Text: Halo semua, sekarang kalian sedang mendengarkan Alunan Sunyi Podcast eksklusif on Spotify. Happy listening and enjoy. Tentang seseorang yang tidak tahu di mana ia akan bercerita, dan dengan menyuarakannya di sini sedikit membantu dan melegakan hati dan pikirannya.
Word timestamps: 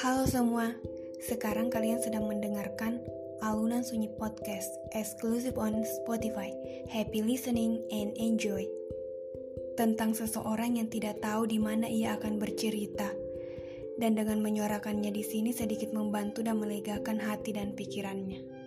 Halo 0.00 0.24
semua, 0.24 0.72
sekarang 1.20 1.68
kalian 1.68 2.00
sedang 2.00 2.24
mendengarkan 2.24 3.04
Alunan 3.44 3.84
Sunyi 3.84 4.08
Podcast 4.16 4.72
eksklusif 4.96 5.60
on 5.60 5.84
Spotify. 5.84 6.48
Happy 6.88 7.20
listening 7.20 7.84
and 7.92 8.16
enjoy. 8.16 8.64
Tentang 9.76 10.16
seseorang 10.16 10.80
yang 10.80 10.88
tidak 10.88 11.20
tahu 11.20 11.44
di 11.44 11.60
mana 11.60 11.84
ia 11.84 12.16
akan 12.16 12.40
bercerita, 12.40 13.12
dan 14.00 14.16
dengan 14.16 14.40
menyuarakannya 14.40 15.12
di 15.12 15.20
sini 15.20 15.52
sedikit 15.52 15.92
membantu 15.92 16.40
dan 16.40 16.56
melegakan 16.56 17.20
hati 17.20 17.52
dan 17.52 17.76
pikirannya. 17.76 18.59